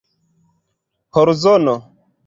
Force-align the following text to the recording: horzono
horzono 1.13 1.75